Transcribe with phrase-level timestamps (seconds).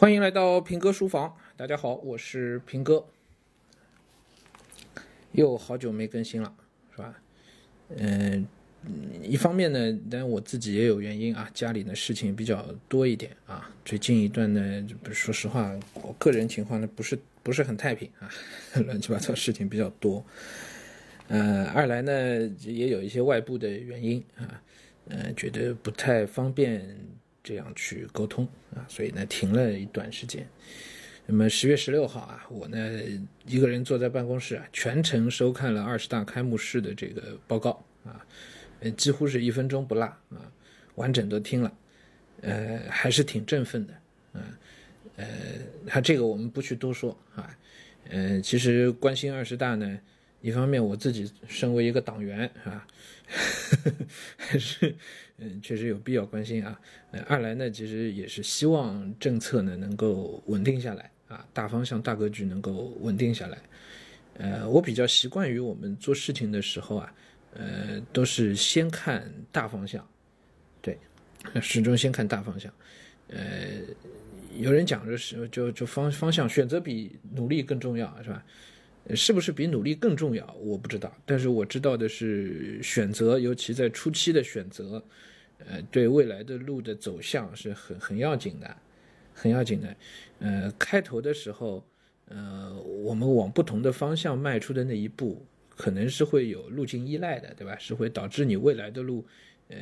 [0.00, 3.04] 欢迎来到平哥书房，大家好，我是平哥。
[5.32, 6.54] 又好久没更新了，
[6.92, 7.20] 是吧？
[7.96, 8.46] 嗯，
[9.24, 13.68] 一方面呢，但我自己也有原因啊，家里的事情比较多一点啊。
[13.84, 18.30] 最近一段呢，说实话，我个人情况呢不是不是很太平啊，
[18.86, 20.24] 乱七八糟事情比较多。
[21.26, 22.12] 呃，二来呢，
[22.60, 24.62] 也有一些外部的原因啊，
[25.08, 26.88] 呃，觉得不太方便。
[27.48, 28.46] 这样去沟通
[28.76, 30.46] 啊，所以呢停了一段时间。
[31.24, 33.00] 那么十月十六号啊，我呢
[33.46, 38.20] 一个人坐在办公室啊，全程收看了二十大开幕式的这个报告啊，
[38.98, 40.52] 几乎是一分钟不落啊，
[40.96, 41.72] 完整都听了，
[42.42, 43.94] 呃还是挺振奋的
[44.34, 44.44] 啊，
[45.16, 45.26] 呃
[45.86, 47.56] 他这个我们不去多说啊，
[48.10, 49.98] 呃其实关心二十大呢。
[50.40, 52.86] 一方面，我自己身为一个党员啊，
[54.36, 54.94] 还是
[55.38, 56.80] 嗯，确实有必要关心啊。
[57.26, 63.58] 二来呢，其实也是希望政策呢能够稳定下来啊，大方向、大格局能够稳定下来。
[64.34, 67.14] 呃，我比较习惯于我们做事情的时候啊，
[67.54, 70.08] 呃，都是先看大方向，
[70.80, 70.96] 对，
[71.60, 72.72] 始终先看大方向。
[73.26, 73.40] 呃，
[74.56, 78.44] 有人讲的是，就就方方向选择比努力更重要，是吧？
[79.16, 80.54] 是不是比努力更重要？
[80.60, 85.02] 我不知道，但是我知道的是，选择，尤其在初期的选择，
[85.58, 88.76] 呃，对未来的路的走向是很很要紧的，
[89.32, 89.96] 很要紧的。
[90.40, 91.82] 呃，开头的时候，
[92.26, 97.76] 呃，我们往不同的方向迈出的那一步，可能是会有路径依赖的，对吧？
[97.78, 99.24] 是会导致你未来的路，
[99.68, 99.78] 呃，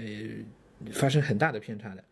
[0.92, 2.04] 发生很大的偏差的，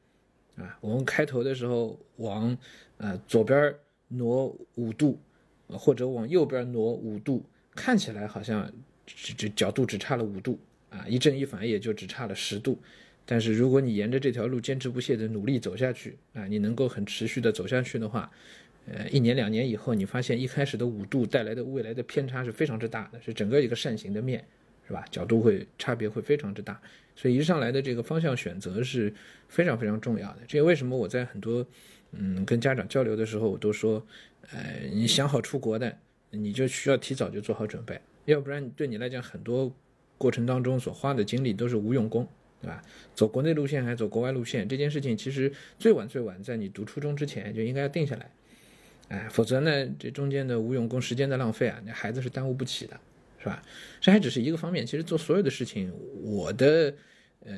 [0.64, 2.58] 啊，我们开头的时候往，
[2.96, 3.72] 呃，左边
[4.08, 5.16] 挪五度。
[5.68, 8.70] 或者往右边挪五度，看起来好像
[9.06, 10.58] 这这角度只差了五度
[10.90, 12.78] 啊，一正一反也就只差了十度。
[13.26, 18.30] 但是如果你沿着这条路坚持不懈的努力走下去啊，你能够很持续的走下去的话，
[18.86, 24.44] 呃，一年两年以后，你发现一开始的五度带来的未来的偏差是非常之大的，是整个一个扇形的面，
[24.86, 25.04] 是吧？
[25.10, 26.78] 角度会差别会非常之大。
[27.16, 29.12] 所以一上来的这个方向选择是
[29.48, 30.40] 非常非常重要的。
[30.46, 31.66] 这也为什么我在很多
[32.12, 34.04] 嗯跟家长交流的时候，我都说。
[34.52, 35.96] 呃，你想好出国的，
[36.30, 39.74] 你就需要提早就做好准备，要不然对你来讲，很多
[40.18, 42.28] 过程当中所花的精力都是无用功，
[42.60, 42.82] 对吧？
[43.14, 48.30] 走国内路线还是走国外路线，这件事情其实最晚最晚在你读初中之前就应该要定下来，
[49.08, 53.00] 哎，否则呢，这中间的无用功、时间的浪费啊，那孩子是耽误不起的，
[53.38, 53.62] 是吧？
[54.00, 56.94] 这还只是一个方面，其实做所有的事情，我的。
[57.46, 57.52] 呃，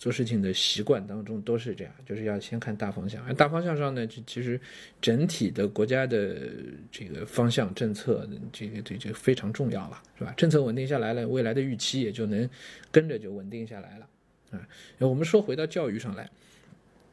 [0.00, 3.24] 做事情的习惯当中都是这样，就是要先看大方向。
[3.24, 4.60] 而大方向上呢，其其实
[5.00, 6.50] 整体的国家的
[6.90, 10.34] 这个方向政策，这个这就非常重要了，是吧？
[10.36, 12.50] 政策稳定下来了，未来的预期也就能
[12.90, 14.08] 跟着就稳定下来了。
[14.50, 14.68] 啊，
[14.98, 16.28] 我们说回到教育上来，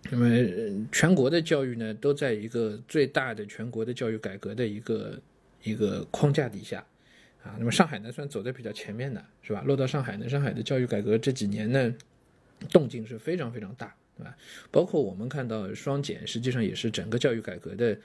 [0.09, 0.27] 那么
[0.91, 5.21] 全国的教育呢，都在一个最大的全国的教育改革的一个
[5.61, 6.83] 一个框架底下，
[7.43, 9.61] 啊，那么上海呢，算走在比较前面的，是吧？
[9.61, 11.93] 落到上海呢，上海的教育改革这几年呢。
[12.69, 14.35] 动静是非常非常大，对吧？
[14.71, 17.97] 包括我们看到双减，实际上也是整个教育改革的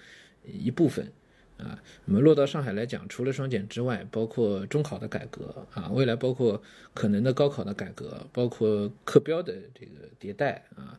[0.44, 1.10] 一部分
[1.56, 1.80] 啊。
[2.04, 6.60] 那么落到上海来讲，除了双减之外，包括中考的改革啊，未来包括
[6.92, 10.98] 可能的高考的改革，包括课标的这个迭代啊，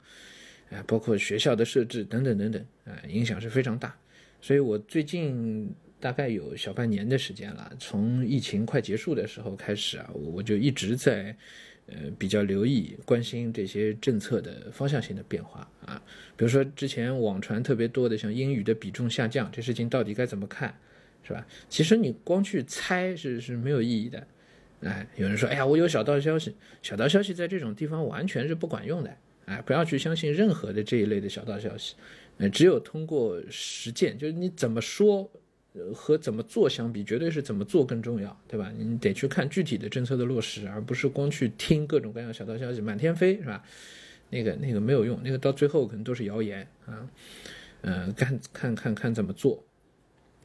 [0.71, 3.95] 啊，包括学校的设置等等等等啊，影响是非常大。
[4.41, 5.69] 所以我最近
[5.99, 11.35] 大概有小半年的时间了，从疫情快结束的时候开始啊，我就一直在。
[11.87, 16.01] 呃，比较留意、关心这些政策的方向性的变化啊，
[16.37, 20.73] 比如说之前网传特别多的像英语的比重下降，这事情到底该怎么看，
[21.23, 21.45] 是吧？
[21.67, 24.25] 其实你光去猜是是没有意义的。
[24.81, 29.17] 哎，有人说，哎呀，我有小道消息，小道消息在这种地方完全是不管用的。
[29.45, 31.95] 哎，不要去相信任何的这一类的小道消息，
[32.37, 35.29] 呃，只有通过实践，就是你怎么说。
[35.95, 38.73] 和怎么做相比，绝对是怎么做更重要，对吧？
[38.77, 43.63] 你得去看具体的政策的落实，而不是光去听各种各样小道消息满天飞，是吧？
[44.29, 47.09] 那个那个没有用，那个到最后可能都是谣言啊。
[47.81, 49.63] 呃，看看看看怎么做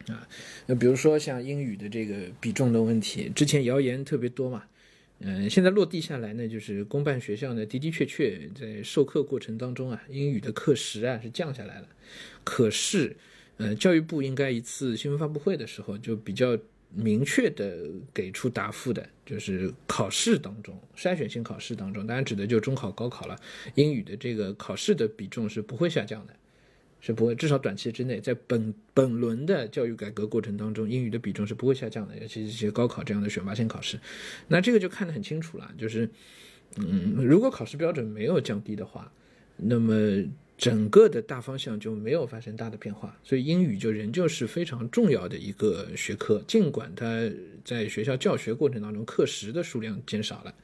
[0.06, 0.28] 啊？
[0.66, 4.62] 那比如说像英语的这个比重的问题，之前谣言特别多嘛。
[5.18, 11.88] 嗯，现在落地下来呢，就是公办学校呢的的确确在授课过程当中啊，英语的课时啊是降下来了，
[12.44, 13.16] 可是。
[13.58, 16.58] 呃，教育部应该一次新闻发布会的时候就比较
[16.90, 17.78] 明确的
[18.14, 23.36] 给出答复的，就是考试当中筛选性考试当中，当然指的就中考、高考了，
[23.74, 26.34] 英语的这个考试的比重是不会下降的，
[27.00, 33.98] 是不会，至少短期之内，在本本轮的教育改革过程当中，英语的比重是不会下降的，尤其是一些高考这样的选拔性考试，
[34.48, 36.08] 那这个就看得很清楚了，就是，
[36.76, 39.12] 嗯，如果考试标准没有降低的话，
[39.56, 39.94] 那么
[40.58, 47.30] 整个的大方向就没有发生大的变化，所以英语就仍旧是非常重要的一个学科，尽管它
[47.62, 50.54] 在学校教学过程当中课时的数量减少了，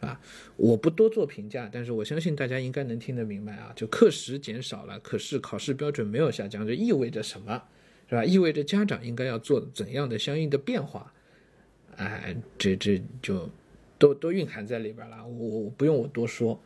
[0.00, 0.18] 啊，
[0.56, 7.62] 我不多做评价，但是我相信大家应该能听得明白啊，就课时减少了，可是考试标准没有下降，这意味着什么，
[8.08, 8.24] 是吧？
[8.24, 11.12] 意味着家长应该要做怎样的相应的变化，
[11.96, 13.50] 哎，这这就
[13.98, 16.58] 都都蕴含在里边了，我我不用我多说。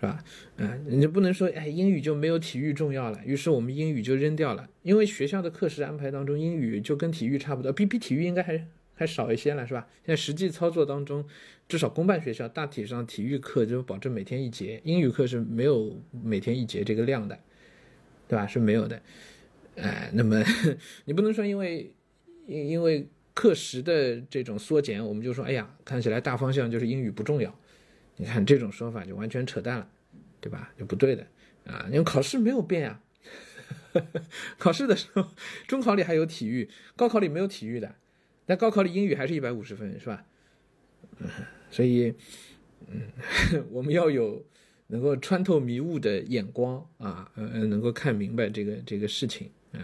[0.00, 0.24] 是吧？
[0.56, 4.66] 嗯，你就不能说，哎，英语就没有体育重要了，于是我们英语就扔掉了。
[4.82, 9.86] 因为学校的课时安排当中，英语就跟体育差不多，比比体育应该还还少一些了，是吧？
[10.06, 11.22] 现在实际操作当中，
[11.68, 17.38] 至少公办学校大体上体育课就保证每天一节，英语课是没有每天一节这个量的，
[18.26, 18.46] 对吧？
[18.46, 19.02] 是没有的。
[19.76, 20.42] 哎，那么
[21.04, 21.92] 你不能说因为
[22.46, 27.54] 因因为课时的这种缩减，我们就说，哎呀，看起来大方向就是英语不重要。
[28.20, 29.88] 你看这种说法就完全扯淡了，
[30.42, 30.70] 对吧？
[30.78, 31.26] 就不对的
[31.64, 31.86] 啊！
[31.90, 33.00] 因为考试没有变啊，
[34.58, 35.26] 考试的时候，
[35.66, 37.94] 中考里还有体育，高考里没有体育的，
[38.44, 40.26] 但高考里英语还是一百五十分，是吧？
[41.18, 41.28] 嗯，
[41.70, 42.12] 所以，
[42.88, 44.44] 嗯， 我们要有
[44.88, 49.80] 能够穿透迷雾的眼光啊，呃，能够看明白这个这个事情，嗯，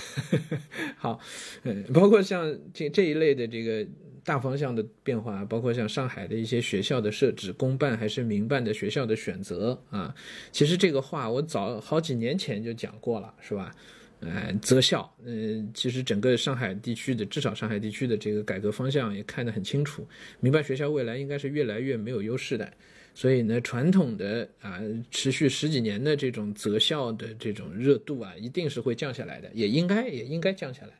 [0.96, 1.20] 好，
[1.64, 3.86] 嗯，包括像这这一类的这个。
[4.26, 10.12] 大方向的变化，包括像上海的一些学校的设置，公办还是民办的学校的选择啊，
[10.50, 13.72] 其实这个话我早好几年前就讲过了，是吧？
[14.18, 20.08] 呃，择校，嗯，其实整个上海地区的，至少上海地区的这个改革方向也看得很清楚，
[20.40, 22.68] 民办学校未来应该是越来越没有优势的，
[23.14, 24.80] 所以呢，传统的啊，
[25.10, 30.92] 持续十几年的这种择校的这种热度啊，一定是会降下来的，也应该也应该降下来。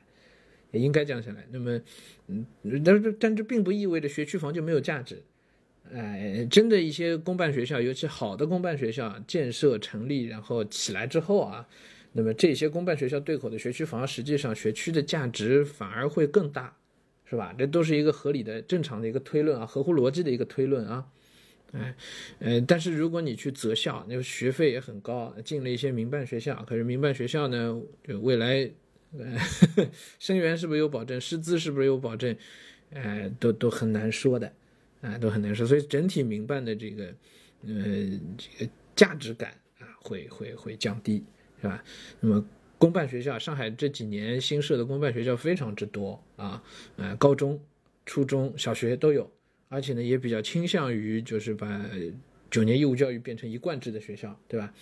[0.72, 1.46] 也应该降下来。
[1.50, 1.80] 那么，
[2.28, 2.46] 嗯，
[2.84, 5.22] 但是但这并不意味着学区房就没有价值。
[5.92, 11.64] 哎，真的一些公办学校，尤其好的公办学校建设成立然后起来之后啊，
[12.12, 16.76] 那么这些公办学校对口的学区房，实际上学区的价值反而会更大，
[17.24, 17.54] 是吧？
[17.56, 21.06] 这都是一个合理的、正常的一个推论啊，合乎逻辑的一个推论啊。
[21.72, 21.94] 哎，
[22.40, 28.68] 呃，但是如果你去择校，那学费也很高，进了一些民办学校，可是民办学校呢，就未来。
[30.18, 31.20] 生源是不是有保证？
[31.20, 32.36] 师资是不是有保证？
[32.90, 34.52] 哎，都都很难说的，
[35.00, 35.66] 啊，都很难说。
[35.66, 37.04] 所以整体民办的这个，
[37.66, 41.24] 呃，这个价值感啊，会会会降低，
[41.60, 41.82] 是吧？
[42.20, 42.44] 那么
[42.78, 46.62] 公办学校，上海这几年新设的公办学校非常之多啊，
[46.96, 47.60] 呃，高中、
[48.04, 49.28] 初中小学都有，
[49.68, 51.90] 而且呢，也比较倾向于就是把
[52.48, 54.72] 九年义务教育变成一贯制的学校，对吧？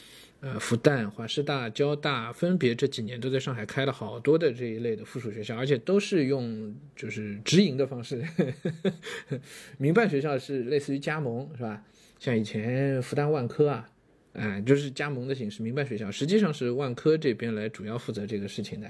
[0.45, 8.23] 呃，复旦、华师大、交大分别这几年都在上海开了好多的这一类的附属学校，而且都是用就是直营的方式。
[9.79, 11.83] 民办学校是类似于加盟，是吧？
[12.19, 13.89] 像以前复旦万科啊，
[14.35, 15.63] 哎，就是加盟的形式。
[15.63, 18.89] 民办学校实际上是万科这边来主要负责这个事情的，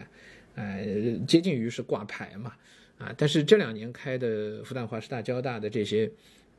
[0.56, 0.84] 哎，
[1.24, 2.52] 接近于是挂牌嘛，
[2.98, 6.10] 啊，但是这两年开的复旦、华师大、交大的这些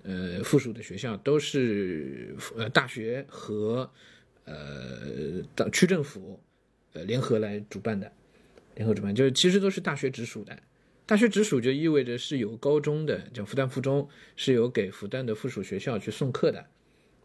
[0.04, 3.92] 呃附属的学校都是呃大学和。
[4.46, 6.40] 呃，党区政府，
[6.94, 8.12] 呃，联合来主办的，
[8.76, 10.58] 联合主办就是其实都是大学直属的，
[11.06, 16.66] 大学直属就意味着是有高中的，叫复旦附中，是有给复旦的附属学校去送课的，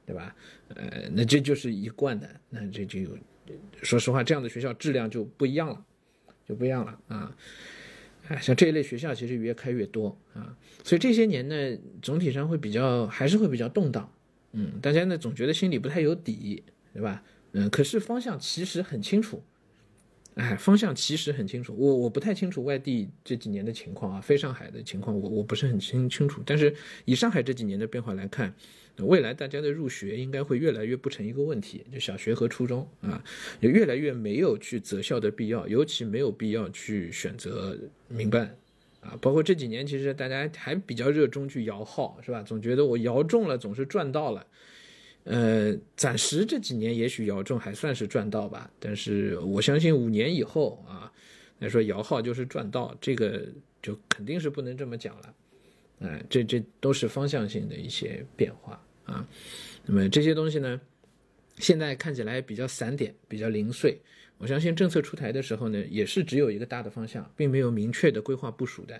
[0.06, 0.34] 对吧？
[0.68, 3.00] 呃，那这就是一贯的，那这就
[3.82, 5.84] 说实话，这样的学校质量就不一样了，
[6.48, 7.36] 就不一样了啊！
[8.40, 14.10] 像这一类学校其实越开越多啊，所以这些年呢，总体上会比较还是会比较动荡，
[14.52, 16.62] 嗯，大家呢总觉得心里不太有底。
[16.92, 17.22] 对吧？
[17.52, 19.42] 嗯，可是方向其实很清楚，
[20.36, 21.74] 哎，方向其实很清楚。
[21.76, 26.40] 我我不太清楚外地这几年的情况啊，非上海的情况，我我不是很清清楚。
[26.46, 26.72] 但是
[27.04, 28.54] 以上海这几年的变化来看，
[28.98, 31.84] 未来大家的入学应该会越来越不成一个问题。
[31.92, 33.20] 就小学和初中啊，
[33.58, 38.56] 也越来越没有去择校的必要，尤其没有必要去选择民办
[39.00, 39.18] 啊。
[39.20, 42.42] 包括这几年，其实大家还比较热衷去摇号，是吧？
[42.44, 44.46] 总觉得我摇中了总是赚到了。
[45.24, 51.12] 呃，暂时这几年也许摇中还算是赚到吧，但是我相信五年以后啊，
[51.58, 53.46] 来说摇号就是赚到，这个
[53.82, 55.34] 就肯定是不能这么讲了。
[56.00, 59.28] 哎，这这都是方向性的一些变化啊。
[59.84, 60.80] 那么这些东西呢，
[61.58, 64.00] 现在看起来比较散点，比较零碎。
[64.38, 68.98] 我相信政策出台的时候呢，也是只有一个大的方向，并没有明确的规划部署的。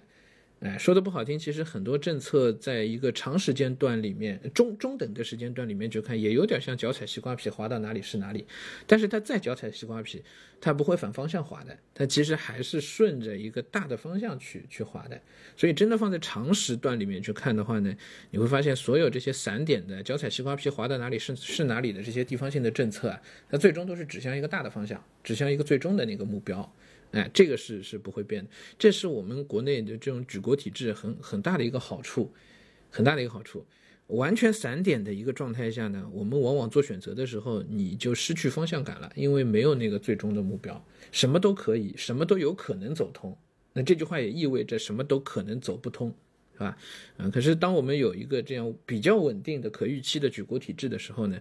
[0.61, 8.47] 哎，说的不好听，其实很多政策在一个长时间段里面，中中等的时间段里面去看，也有点像脚踩西瓜皮，滑到哪里是哪里。
[8.87, 10.23] 但是它再脚踩西瓜皮，
[10.61, 15.19] 它不会反方向滑的，它其实还是顺着一个大的方向去去滑的。
[15.57, 17.97] 所以真的放在长时段里面去看的话呢，
[18.31, 26.71] 你会发现所有这些散点的脚踩西瓜皮，滑到哪里是是哪里的这些地方性的政策啊，它最终都是指向一个大的方向，指向一个最终的那个目标。
[27.13, 32.33] 哎，这个是是不会变的，这是我们国内的这种举国体制很很大的一个好处，
[32.89, 33.67] 很大的一个好处。
[34.07, 43.37] 完全散点的一个状态下呢，我们往往做选择的时候，你就失去方向感了，因为没有那个最终的目标，什么都可以，什么都有可能走通。
[43.73, 46.13] 那这句话也意味着什么都可能走不通，
[46.55, 46.77] 是吧？
[47.19, 51.41] 嗯，可是当我们有一个这样比较稳定的可预期的举国体制的时候呢，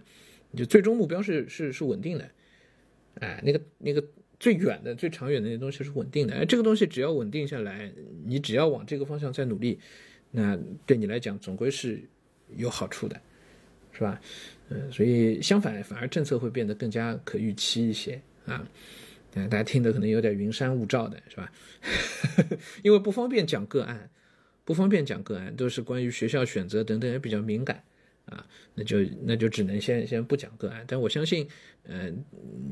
[0.56, 2.30] 就最终目标是是是稳定的，
[3.14, 4.04] 哎，那个那个。
[4.40, 7.92] 最远的、最长远的那些东西是稳定的，哎，这个东西只要稳定下来，
[8.24, 9.78] 你只要往这个方向再努力，
[10.30, 12.02] 那对你来讲总归是
[12.56, 13.20] 有好处的，
[13.92, 14.18] 是吧？
[14.70, 18.66] 嗯，所以相反，反而政策会变得更加可预期一些啊。
[19.32, 21.52] 大家听的可能有点云山雾罩的，是吧？
[22.82, 24.10] 因为不方便讲个案，
[24.64, 27.84] 不方便讲个案，都是关于学校选择等等，也比较敏感。
[28.30, 31.46] 啊，那就那就只能先先不讲个案，但我相信，
[31.82, 32.10] 呃，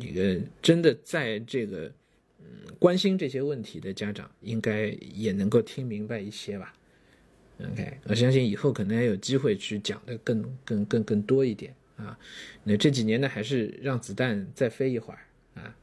[0.01, 1.93] 一个真的在这个
[2.39, 2.47] 嗯
[2.79, 6.73] 关心这些问题的家长，应该也能够听明白一些吧。
[7.61, 12.17] OK，我相信以后可能还有机会去讲的更更更更多一点啊。
[12.63, 15.19] 那这几年呢，还是让子弹再飞一会儿
[15.61, 15.77] 啊。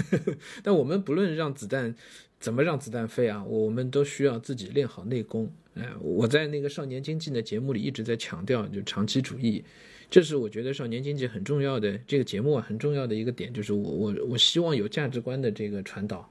[0.62, 1.94] 但我们不论让子弹
[2.38, 5.50] 怎么让子弹飞啊，我们都需要自己练好内功。
[5.74, 9.64] 哎，我在那个少年经济的节目里一直在强调，就长期主义，
[10.10, 16.30] 这是我觉得少年经济很重要的这个节目啊，很重要的一个点，就是我我我希望有价值观的这个传导，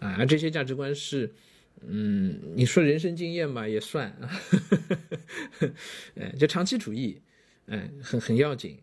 [0.00, 1.32] 啊，而这些价值观是，
[1.86, 4.30] 嗯，你说人生经验吧也算啊，
[6.16, 7.18] 哎， 就长期主义，
[7.66, 8.78] 哎，很很要紧，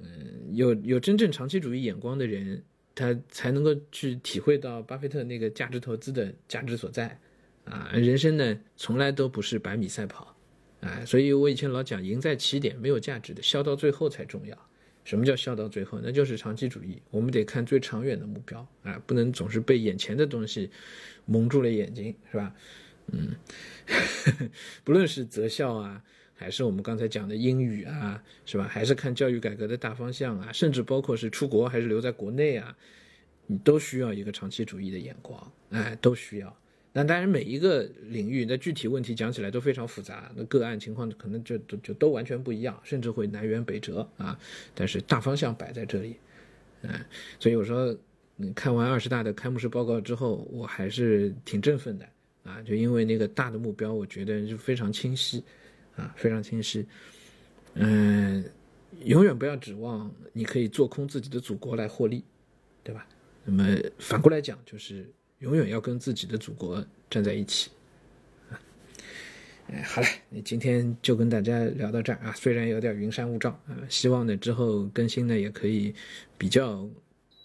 [0.00, 0.08] 嗯，
[0.50, 2.60] 有有真正长期主义眼光的人，
[2.92, 7.16] 他才能够去体会到巴菲特那个价值投资的价值所在。
[7.64, 10.36] 啊，人生呢从来都不是百米赛跑，
[10.80, 14.56] 啊，所以我以前老讲，赢在起点没有价值的，笑到最后才重要。
[15.04, 16.00] 什么叫笑到最后？
[16.02, 20.70] 那就是长期主义，我们得看最长远的目标，啊，不能总是被眼前的东西
[21.26, 22.54] 蒙住了眼睛，是吧？
[23.12, 23.34] 嗯，
[24.82, 26.02] 不论是择校啊，
[26.34, 28.64] 还是我们刚才讲的英语啊，是吧？
[28.66, 32.74] 还是看教育改革的大方向啊，甚至包括是出国还是留在国内啊，
[33.46, 36.56] 你都需要一个长期主义的眼光，哎，都需要。
[36.96, 44.38] 那当然，每一个领域的具体问题讲起来都非常复杂，那个案情况可能就就就都完全不一样，甚至会南辕北辙啊。
[44.76, 46.14] 但是大方向摆在这里，
[46.82, 46.90] 嗯，
[47.40, 47.98] 所以我说，
[48.54, 52.08] 看完二十大的开幕式报告之后，我还是挺振奋的
[52.44, 55.42] 啊，就因为那个大的目标，我觉得就非常清晰
[55.96, 56.86] 啊，非常清晰。
[57.74, 58.44] 嗯，
[59.02, 62.22] 永远不要指望你可以做空自己的祖国来获利，
[62.84, 63.04] 对吧？
[63.44, 65.04] 那么反过来讲，就是。
[65.44, 67.70] 永远要跟自己的祖国站在一起，
[69.68, 70.08] 哎，好了，
[70.42, 75.94] 今天就跟大家聊到这儿啊，虽然有点云山雾罩啊，希望呢之后更新呢也可以
[76.38, 76.88] 比较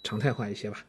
[0.01, 0.85] 常态化一些吧。